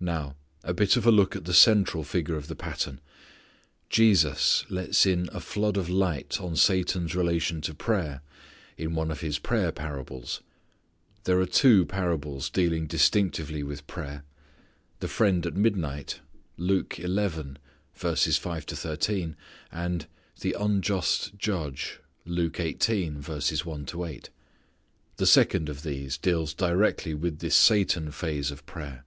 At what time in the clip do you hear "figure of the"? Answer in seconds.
2.04-2.54